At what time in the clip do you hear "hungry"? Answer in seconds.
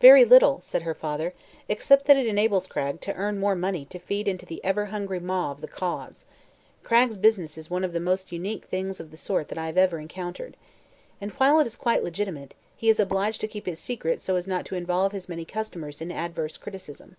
4.86-5.20